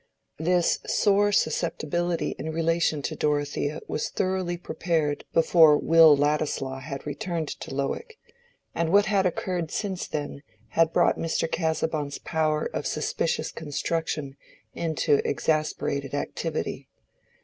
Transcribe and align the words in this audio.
This 0.39 0.79
sore 0.87 1.31
susceptibility 1.31 2.31
in 2.39 2.51
relation 2.51 3.03
to 3.03 3.15
Dorothea 3.15 3.81
was 3.87 4.09
thoroughly 4.09 4.57
prepared 4.57 5.25
before 5.31 5.77
Will 5.77 6.17
Ladislaw 6.17 6.79
had 6.79 7.05
returned 7.05 7.49
to 7.59 7.71
Lowick, 7.71 8.17
and 8.73 8.91
what 8.91 9.05
had 9.05 9.27
occurred 9.27 9.69
since 9.69 10.07
then 10.07 10.41
had 10.69 10.91
brought 10.91 11.19
Mr. 11.19 11.47
Casaubon's 11.47 12.17
power 12.17 12.65
of 12.73 12.87
suspicious 12.87 13.51
construction 13.51 14.37
into 14.73 15.21
exasperated 15.23 16.15
activity. 16.15 16.89